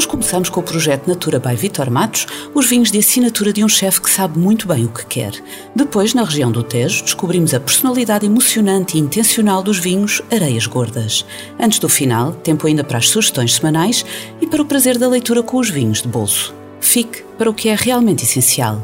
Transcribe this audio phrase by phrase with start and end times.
[0.00, 3.68] Hoje começamos com o projeto Natura by Vitor Matos, os vinhos de assinatura de um
[3.68, 5.32] chefe que sabe muito bem o que quer.
[5.76, 11.26] Depois, na região do Tejo, descobrimos a personalidade emocionante e intencional dos vinhos Areias Gordas.
[11.60, 14.02] Antes do final, tempo ainda para as sugestões semanais
[14.40, 16.54] e para o prazer da leitura com os vinhos de bolso.
[16.80, 18.82] Fique para o que é realmente essencial.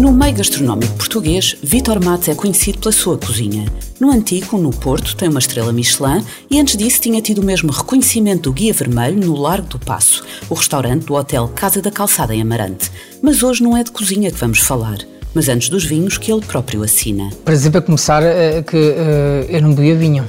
[0.00, 3.70] No meio gastronómico português, Vitor Matos é conhecido pela sua cozinha.
[4.00, 7.70] No Antigo, no Porto, tem uma estrela Michelin e antes disso tinha tido o mesmo
[7.70, 12.34] reconhecimento do Guia Vermelho no Largo do Passo, o restaurante do Hotel Casa da Calçada
[12.34, 12.90] em Amarante.
[13.20, 15.00] Mas hoje não é de cozinha que vamos falar,
[15.34, 17.28] mas antes dos vinhos que ele próprio assina.
[17.44, 20.26] Por exemplo, a começar, é que uh, eu não bebia vinho.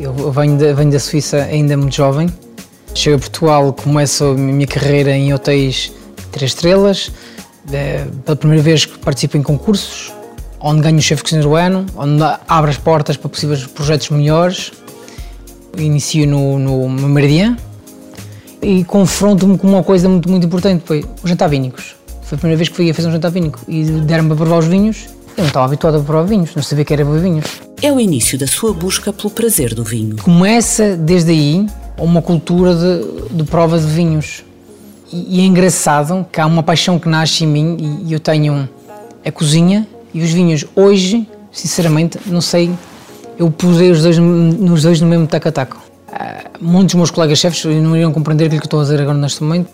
[0.00, 2.30] Eu venho, de, venho da Suíça ainda muito jovem.
[2.94, 5.92] Chego a Portugal, começo a minha carreira em hotéis
[6.32, 7.10] três estrelas.
[7.72, 10.12] É, pela primeira vez que participo em concursos,
[10.60, 14.72] onde ganho o chefe cozinheiro do ano, onde abro as portas para possíveis projetos melhores.
[15.76, 17.56] Inicio no, no, no Meridian
[18.62, 21.94] e confronto-me com uma coisa muito, muito importante, foi os jantar vínicos.
[22.22, 24.58] Foi a primeira vez que fui a fazer um jantar vínico e deram-me para provar
[24.58, 25.06] os vinhos.
[25.36, 27.44] Eu não estava habituado a provar vinhos, não sabia que era beber vinhos.
[27.82, 30.16] É o início da sua busca pelo prazer do vinho.
[30.16, 31.66] Começa desde aí
[31.98, 34.42] uma cultura de, de prova de vinhos.
[35.12, 38.20] E, e, é engraçado que há uma paixão que nasce em mim e, e eu
[38.20, 38.68] tenho
[39.24, 42.70] a cozinha e os vinhos hoje, sinceramente, não sei,
[43.38, 45.78] eu pusei os dois, nos dois no mesmo taco-taco.
[46.08, 49.18] Uh, muitos dos meus colegas chefes não iriam compreender aquilo que estou a dizer agora
[49.18, 49.68] neste momento.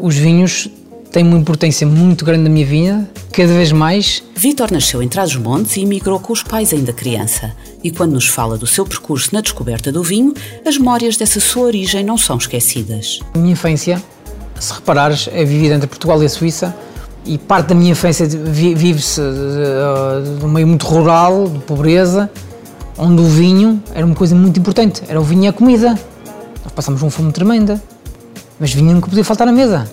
[0.00, 0.70] Os vinhos
[1.14, 4.20] têm uma importância muito grande na minha vida, cada vez mais.
[4.34, 7.52] Vítor nasceu em Trás-os-Montes e emigrou com os pais ainda criança.
[7.84, 10.34] E quando nos fala do seu percurso na descoberta do vinho,
[10.66, 13.20] as memórias dessa sua origem não são esquecidas.
[13.32, 14.02] A minha infância,
[14.58, 16.74] se reparares, é vivida entre Portugal e a Suíça
[17.24, 22.28] e parte da minha infância vive-se uh, meio muito rural, de pobreza,
[22.98, 25.00] onde o vinho era uma coisa muito importante.
[25.06, 25.90] Era o vinho e a comida.
[26.64, 27.80] Nós passámos uma fome tremenda,
[28.58, 29.88] mas vinho nunca podia faltar na mesa.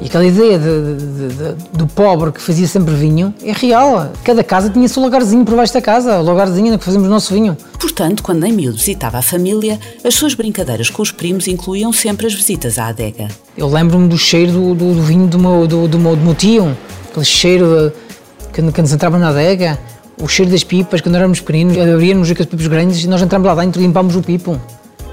[0.00, 4.12] E aquela ideia de, de, de, do pobre que fazia sempre vinho é real.
[4.22, 7.34] Cada casa tinha seu lugarzinho por baixo da casa, o lugarzinho que fazíamos o nosso
[7.34, 7.56] vinho.
[7.80, 12.26] Portanto, quando em miúdo visitava a família, as suas brincadeiras com os primos incluíam sempre
[12.26, 13.28] as visitas à adega.
[13.56, 16.34] Eu lembro-me do cheiro do, do, do, vinho do meu, do, do, meu, do meu
[16.34, 16.76] tio,
[17.10, 17.92] aquele cheiro
[18.54, 19.78] quando, nos entrava na adega,
[20.22, 23.54] o cheiro das pipas, quando éramos pequeninos, abríamos aqueles pipos grandes e nós entramos lá
[23.54, 24.60] dentro e limpámos o pipo.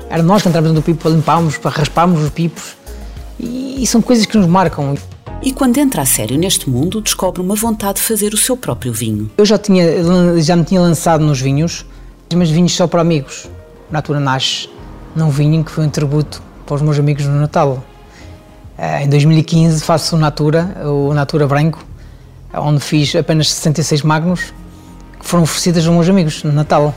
[0.09, 2.75] Era nós que entrávamos no pipo para limpámos, para rasparmos os pipos.
[3.39, 4.95] E, e são coisas que nos marcam.
[5.41, 8.91] E quando entra a sério neste mundo, descobre uma vontade de fazer o seu próprio
[8.91, 9.29] vinho.
[9.37, 9.85] Eu já, tinha,
[10.41, 11.85] já me tinha lançado nos vinhos,
[12.35, 13.47] mas vinhos só para amigos.
[13.91, 14.69] Na altura nasce
[15.15, 17.83] num vinho que foi um tributo para os meus amigos no Natal.
[18.77, 21.85] Eh, em 2015 faço o Natura, o Natura Branco,
[22.53, 24.53] onde fiz apenas 66 magnos
[25.19, 26.93] que foram oferecidas aos meus amigos no Natal.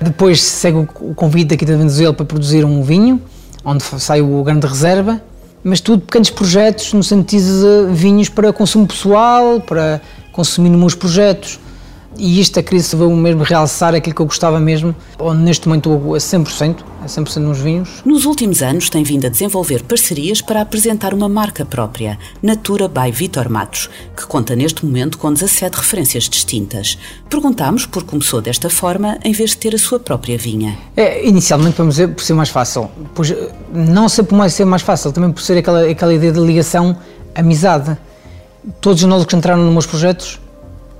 [0.00, 3.20] Depois segue o convite aqui da Venezuela para produzir um vinho,
[3.64, 5.20] onde sai o grande reserva
[5.62, 10.00] mas tudo pequenos projetos no sentido de vinhos para consumo pessoal, para
[10.32, 11.58] consumir nos meus projetos.
[12.16, 15.94] E isto, a crise veio mesmo realçar aquilo que eu gostava mesmo, onde neste momento
[15.94, 17.88] estou a 100%, a 100% nos vinhos.
[18.04, 23.10] Nos últimos anos tem vindo a desenvolver parcerias para apresentar uma marca própria, Natura by
[23.10, 26.98] Vitor Matos, que conta neste momento com 17 referências distintas.
[27.28, 30.76] Perguntámos por que começou desta forma, em vez de ter a sua própria vinha.
[30.96, 32.90] É, inicialmente, vamos dizer, por ser mais fácil.
[33.14, 33.34] Pois,
[33.72, 36.96] não sei por mais ser mais fácil, também por ser aquela, aquela ideia de ligação,
[37.34, 37.96] amizade.
[38.80, 40.40] Todos os novos que entraram nos meus projetos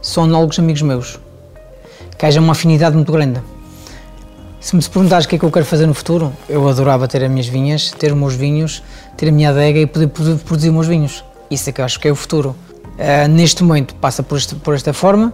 [0.01, 1.19] são análogos amigos meus,
[2.17, 3.41] que haja uma afinidade muito grande.
[4.61, 7.23] Se me perguntares o que é que eu quero fazer no futuro, eu adorava ter
[7.23, 8.83] as minhas vinhas, ter os meus vinhos,
[9.17, 11.25] ter a minha adega e poder, produzir os meus vinhos.
[11.49, 12.57] Isso é que eu acho que é o futuro.
[12.99, 15.33] Uh, neste momento passa por, este, por esta forma,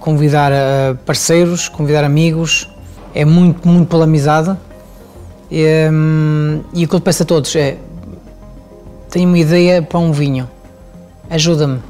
[0.00, 2.68] convidar uh, parceiros, convidar amigos,
[3.14, 4.56] é muito, muito pela amizade.
[5.50, 7.76] E, um, e o que eu peço a todos é,
[9.10, 10.48] tenho uma ideia para um vinho,
[11.28, 11.80] ajuda-me,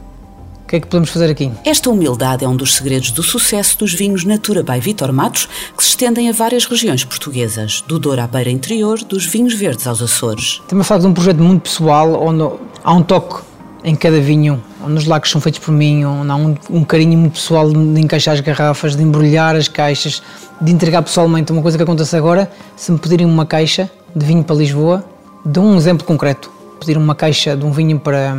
[0.73, 1.53] que é que podemos fazer aqui?
[1.67, 5.47] Esta humildade é um dos segredos do sucesso dos vinhos Natura by Vitor Matos,
[5.77, 9.87] que se estendem a várias regiões portuguesas, do Douro à Beira Interior, dos vinhos verdes
[9.87, 10.63] aos Açores.
[10.67, 13.43] Também falo de um projeto muito pessoal, onde há um toque
[13.85, 17.19] em cada vinho, onde os lagos são feitos por mim, onde há um, um carinho
[17.19, 20.23] muito pessoal de encaixar as garrafas, de embrulhar as caixas,
[20.59, 21.53] de entregar pessoalmente.
[21.53, 25.05] Uma coisa que acontece agora, se me pedirem uma caixa de vinho para Lisboa,
[25.45, 26.51] dou um exemplo concreto.
[26.81, 28.35] Pedir uma caixa de um vinho para,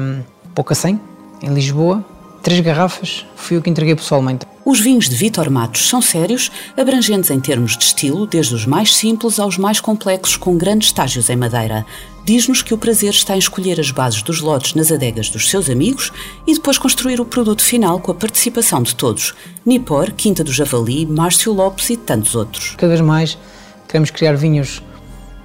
[0.55, 0.99] pouca 100,
[1.43, 2.03] em Lisboa,
[2.43, 4.45] três garrafas, fui eu que entreguei pessoalmente.
[4.65, 8.93] Os vinhos de Vitor Matos são sérios, abrangentes em termos de estilo, desde os mais
[8.93, 11.85] simples aos mais complexos, com grandes estágios em madeira.
[12.25, 15.69] Diz-nos que o prazer está em escolher as bases dos lotes nas adegas dos seus
[15.69, 16.11] amigos
[16.45, 19.33] e depois construir o produto final com a participação de todos.
[19.65, 22.75] Nipor, Quinta do Javali, Márcio Lopes e tantos outros.
[22.77, 23.37] Cada vez mais
[23.87, 24.81] queremos criar vinhos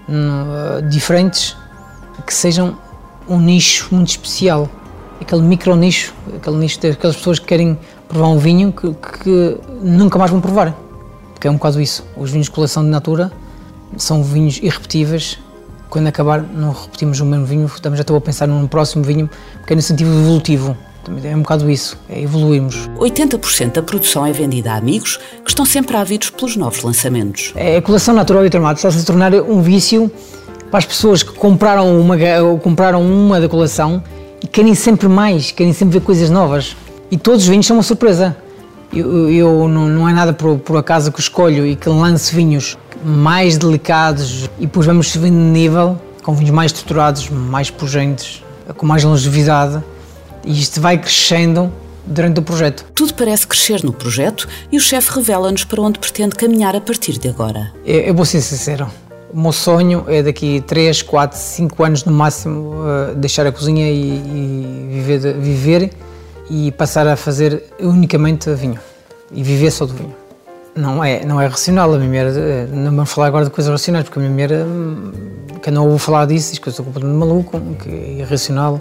[0.08, 1.56] hum, diferentes
[2.26, 2.76] que sejam
[3.28, 4.68] um nicho muito especial
[5.20, 7.78] aquele micro nicho, aquele nicho daquelas pessoas que querem
[8.08, 10.76] provar um vinho que, que, nunca mais vão provar.
[11.34, 12.04] Porque é um bocado isso.
[12.16, 13.30] Os vinhos de coleção de natura
[13.96, 15.38] são vinhos irrepetíveis.
[15.88, 19.30] Quando acabar, não repetimos o mesmo vinho, também já estou a pensar num próximo vinho,
[19.58, 20.76] porque é no sentido evolutivo.
[21.24, 22.88] É um bocado isso, é evoluirmos.
[22.98, 27.52] 80% da produção é vendida a amigos que estão sempre ávidos pelos novos lançamentos.
[27.56, 30.10] É, a coleção natural e termado está-se a tornar um vício
[30.70, 32.16] para as pessoas que compraram uma,
[32.62, 34.02] compraram uma da coleção
[34.42, 36.76] e querem sempre mais, querem sempre ver coisas novas.
[37.10, 38.36] E todos os vinhos são uma surpresa.
[38.92, 42.76] Eu, eu não, não, é nada por, por acaso que escolho e que lance vinhos
[43.04, 48.42] mais delicados e depois vamos subindo de nível com vinhos mais estruturados, mais pujentes,
[48.76, 49.82] com mais longevidade
[50.44, 51.72] e isto vai crescendo
[52.06, 52.84] durante o projeto.
[52.94, 57.18] Tudo parece crescer no projeto e o chefe revela-nos para onde pretende caminhar a partir
[57.18, 57.72] de agora.
[57.84, 58.90] Eu, eu vou ser sincero,
[59.32, 63.88] o meu sonho é daqui 3, 4, 5 anos no máximo uh, deixar a cozinha
[63.88, 65.90] e, e viver, viver
[66.50, 68.78] e passar a fazer unicamente vinho
[69.30, 70.14] e viver só do vinho.
[70.74, 73.70] Não é, não é racional, a minha mulher, eh, não vamos falar agora de coisas
[73.70, 75.12] racionais, porque a minha mulher, hum,
[75.60, 78.80] que não ouvo falar disso, diz que eu sou completamente maluco, que é irracional.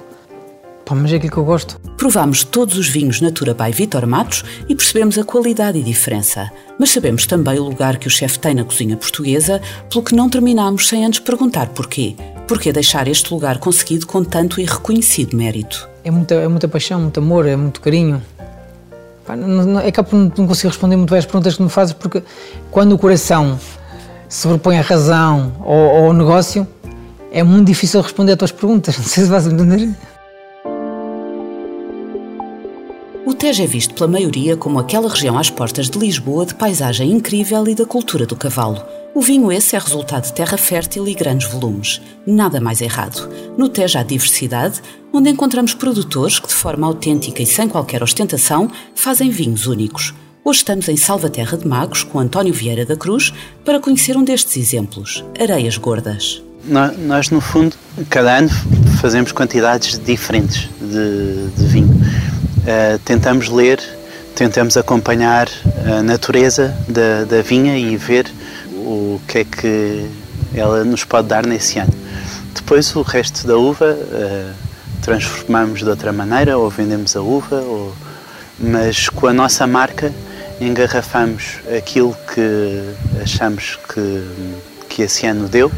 [0.87, 1.77] Pá, mas é aquilo que eu gosto.
[1.97, 6.49] Provámos todos os vinhos Natura by Vitor Matos e percebemos a qualidade e diferença.
[6.79, 10.29] Mas sabemos também o lugar que o chefe tem na cozinha portuguesa, pelo que não
[10.29, 12.15] terminámos sem antes perguntar porquê.
[12.47, 15.89] Porquê deixar este lugar conseguido com tanto e reconhecido mérito?
[16.05, 18.23] É muita, é muita paixão, muito amor, é muito carinho.
[19.25, 21.93] Pá, não, não, é que não consigo responder muito bem as perguntas que me fazes,
[21.93, 22.23] porque
[22.71, 23.59] quando o coração
[24.29, 26.65] sobrepõe a razão ou, ou o negócio,
[27.29, 28.95] é muito difícil responder às tuas perguntas.
[28.97, 29.93] Não sei se vais entender.
[33.37, 37.67] Tejo é visto pela maioria como aquela região às portas de Lisboa de paisagem incrível
[37.67, 38.83] e da cultura do cavalo.
[39.13, 42.01] O vinho esse é resultado de terra fértil e grandes volumes.
[42.25, 43.29] Nada mais errado.
[43.55, 44.81] No Tejo há diversidade,
[45.13, 50.15] onde encontramos produtores que, de forma autêntica e sem qualquer ostentação, fazem vinhos únicos.
[50.43, 53.31] Hoje estamos em Salvaterra de Magos com António Vieira da Cruz
[53.63, 56.41] para conhecer um destes exemplos, Areias Gordas.
[56.65, 57.75] Nós, no fundo,
[58.09, 58.49] cada ano
[58.99, 61.96] fazemos quantidades diferentes de, de vinho
[62.67, 63.81] uh, tentamos ler,
[64.35, 65.47] tentamos acompanhar
[65.85, 68.31] a natureza da, da vinha e ver
[68.75, 70.09] o que é que
[70.53, 71.93] ela nos pode dar nesse ano.
[72.53, 74.53] Depois o resto da uva uh,
[75.01, 77.95] transformamos de outra maneira, ou vendemos a uva, ou...
[78.59, 80.13] mas com a nossa marca
[80.59, 84.27] engarrafamos aquilo que achamos que,
[84.89, 85.71] que esse ano deu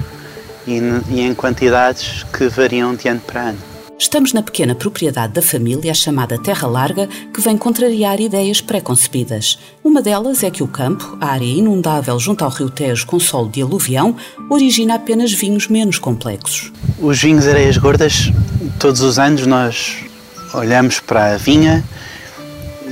[0.66, 3.69] e, e em quantidades que variam de ano para ano.
[4.02, 9.60] Estamos na pequena propriedade da família, chamada Terra Larga, que vem contrariar ideias pré-concebidas.
[9.84, 13.50] Uma delas é que o campo, a área inundável junto ao rio Tejo com solo
[13.50, 14.16] de aluvião,
[14.50, 16.72] origina apenas vinhos menos complexos.
[16.98, 18.32] Os vinhos areias gordas,
[18.80, 19.98] todos os anos nós
[20.54, 21.84] olhamos para a vinha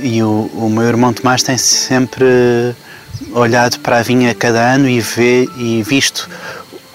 [0.02, 2.26] e o, o meu irmão Tomás tem sempre
[3.32, 6.28] olhado para a vinha cada ano e, vê, e visto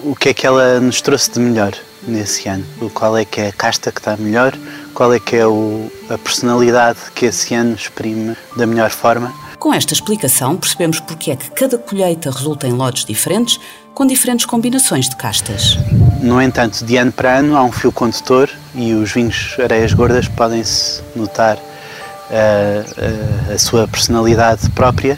[0.03, 1.73] o que é que ela nos trouxe de melhor
[2.07, 2.63] nesse ano?
[2.93, 4.53] Qual é que é a casta que está melhor?
[4.93, 9.33] Qual é que é o, a personalidade que esse ano exprime da melhor forma?
[9.57, 13.59] Com esta explicação, percebemos porque é que cada colheita resulta em lotes diferentes,
[13.93, 15.77] com diferentes combinações de castas.
[16.21, 20.27] No entanto, de ano para ano há um fio condutor e os vinhos areias gordas
[20.27, 25.17] podem-se notar a, eh, a, eh, a sua personalidade própria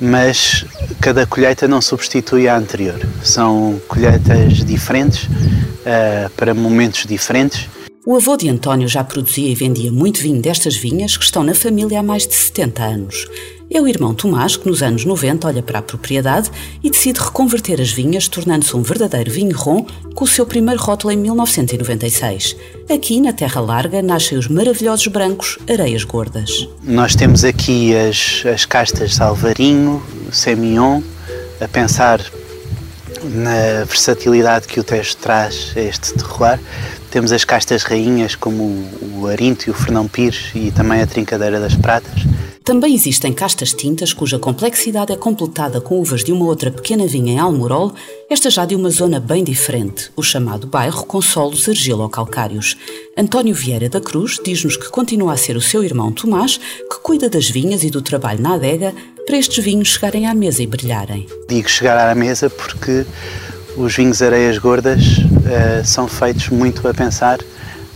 [0.00, 0.64] mas
[1.00, 2.98] cada colheita não substitui a anterior.
[3.22, 7.68] São colheitas diferentes, uh, para momentos diferentes.
[8.06, 11.54] O avô de António já produzia e vendia muito vinho destas vinhas que estão na
[11.54, 13.26] família há mais de 70 anos.
[13.72, 16.50] É o irmão Tomás que nos anos 90 olha para a propriedade
[16.82, 21.12] e decide reconverter as vinhas, tornando-se um verdadeiro vinho rom com o seu primeiro rótulo
[21.12, 22.56] em 1996.
[22.92, 26.68] Aqui, na Terra Larga, nascem os maravilhosos brancos Areias Gordas.
[26.82, 31.00] Nós temos aqui as, as castas de Alvarinho, Semillon,
[31.60, 32.20] a pensar
[33.22, 36.58] na versatilidade que o texto traz a este terroir.
[37.08, 38.64] Temos as castas rainhas como
[39.14, 42.29] o Arinto e o Fernão Pires e também a Trincadeira das Pratas.
[42.64, 47.32] Também existem castas tintas cuja complexidade é completada com uvas de uma outra pequena vinha
[47.32, 47.92] em Almorol,
[48.28, 52.76] esta já de uma zona bem diferente, o chamado bairro com solos argilo-calcários.
[53.16, 57.30] António Vieira da Cruz diz-nos que continua a ser o seu irmão Tomás, que cuida
[57.30, 58.94] das vinhas e do trabalho na adega,
[59.26, 61.26] para estes vinhos chegarem à mesa e brilharem.
[61.48, 63.06] Digo chegar à mesa porque
[63.76, 67.38] os vinhos areias gordas uh, são feitos muito a pensar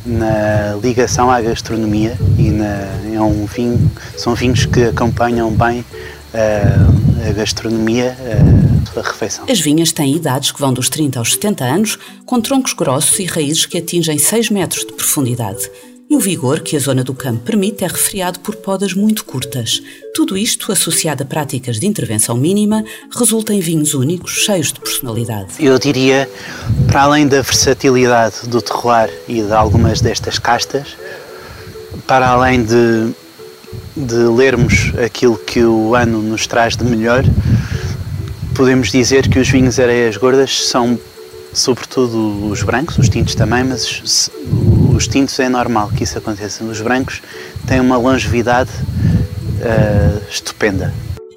[0.05, 7.29] na ligação à gastronomia e na, é um vinho, são vinhos que acompanham bem uh,
[7.29, 9.47] a gastronomia, uh, a refeição.
[9.49, 13.25] As vinhas têm idades que vão dos 30 aos 70 anos, com troncos grossos e
[13.25, 15.71] raízes que atingem 6 metros de profundidade.
[16.15, 19.83] O vigor que a zona do campo permite é refriado por podas muito curtas.
[20.15, 25.55] Tudo isto, associado a práticas de intervenção mínima, resulta em vinhos únicos, cheios de personalidade.
[25.59, 26.31] Eu diria,
[26.87, 30.97] para além da versatilidade do terroir e de algumas destas castas,
[32.07, 33.13] para além de,
[33.97, 37.25] de lermos aquilo que o ano nos traz de melhor,
[38.55, 40.97] podemos dizer que os vinhos areias gordas são
[41.55, 44.31] sobretudo os brancos, os tintos também, mas
[44.95, 46.65] os tintos é normal que isso aconteça.
[46.65, 47.23] Os brancos
[47.67, 50.93] têm uma longevidade uh, estupenda.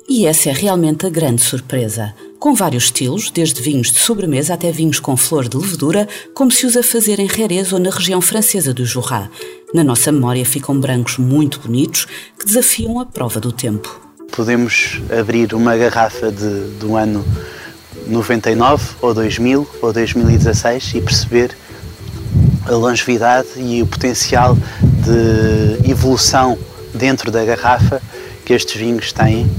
[0.09, 2.13] E essa é realmente a grande surpresa.
[2.39, 6.65] Com vários estilos, desde vinhos de sobremesa até vinhos com flor de levedura, como se
[6.65, 9.29] usa fazer em Jerez ou na região francesa do Jura.
[9.73, 12.05] Na nossa memória ficam brancos muito bonitos
[12.39, 13.99] que desafiam a prova do tempo.
[14.31, 17.25] Podemos abrir uma garrafa de, do ano
[18.07, 21.55] 99 ou 2000 ou 2016 e perceber
[22.65, 26.57] a longevidade e o potencial de evolução
[26.93, 28.01] dentro da garrafa
[28.45, 29.49] que estes vinhos têm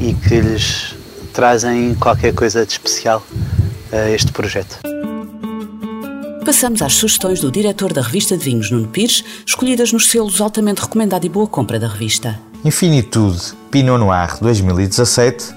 [0.00, 0.94] e que lhes
[1.32, 3.24] trazem qualquer coisa de especial
[3.92, 4.78] a este projeto.
[6.44, 10.80] Passamos às sugestões do diretor da revista de vinhos, Nuno Pires, escolhidas nos selos altamente
[10.80, 12.40] recomendado e boa compra da revista.
[12.64, 15.54] Infinitude Pinot Noir 2017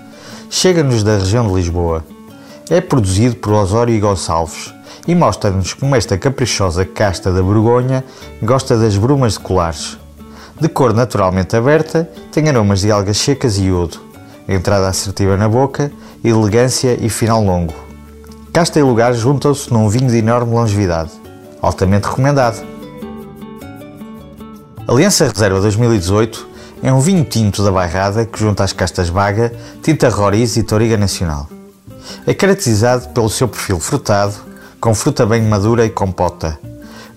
[0.49, 2.05] chega-nos da região de Lisboa
[2.69, 4.73] é produzido por Osório Gonçalves
[5.07, 8.03] e mostra-nos como esta caprichosa casta da Borgonha
[8.41, 9.97] gosta das brumas de colares.
[10.59, 13.99] De cor naturalmente aberta, tem aromas de algas secas e iodo,
[14.47, 15.91] entrada assertiva na boca,
[16.23, 17.73] elegância e final longo.
[18.53, 21.11] Casta e lugar juntam-se num vinho de enorme longevidade,
[21.61, 22.61] altamente recomendado.
[24.87, 26.47] Aliança Reserva 2018
[26.83, 30.97] é um vinho tinto da Bairrada que junta as castas Baga, Tinta Roriz e Toriga
[30.97, 31.47] Nacional.
[32.25, 34.35] É caracterizado pelo seu perfil frutado,
[34.79, 36.59] com fruta bem madura e compota.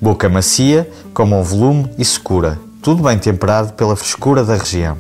[0.01, 4.99] Boca macia, com bom volume e secura, tudo bem temperado pela frescura da região.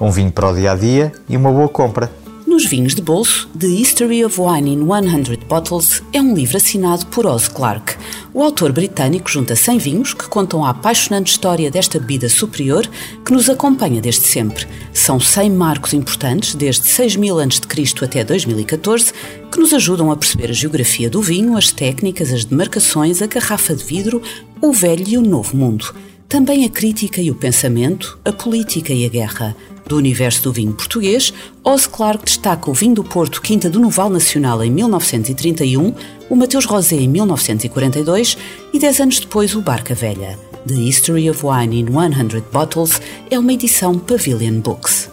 [0.00, 2.10] Um vinho para o dia a dia e uma boa compra.
[2.46, 7.06] Nos vinhos de bolso, The History of Wine in 100 Bottles é um livro assinado
[7.06, 7.96] por Oz Clarke.
[8.34, 12.84] O autor britânico junta 100 vinhos que contam a apaixonante história desta bebida superior
[13.24, 14.66] que nos acompanha desde sempre.
[14.92, 18.04] São 100 marcos importantes, desde 6000 a.C.
[18.04, 19.12] até 2014,
[19.52, 23.72] que nos ajudam a perceber a geografia do vinho, as técnicas, as demarcações, a garrafa
[23.72, 24.20] de vidro,
[24.60, 25.94] o velho e o novo mundo.
[26.28, 29.56] Também a crítica e o pensamento, a política e a guerra.
[29.86, 34.08] Do universo do vinho português, Oz Clarke destaca o vinho do Porto Quinta do Noval
[34.08, 35.94] Nacional em 1931,
[36.28, 38.36] o Mateus Rosé em 1942
[38.72, 40.38] e dez anos depois o Barca Velha.
[40.66, 43.00] The History of Wine in 100 Bottles
[43.30, 45.10] é uma edição Pavilion Books.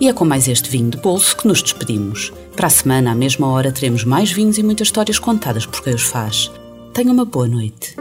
[0.00, 2.32] E é com mais este vinho de bolso que nos despedimos.
[2.54, 5.94] Para a semana, à mesma hora, teremos mais vinhos e muitas histórias contadas por quem
[5.94, 6.50] os faz.
[6.92, 7.96] Tenha uma boa noite.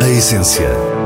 [0.00, 1.05] A essência.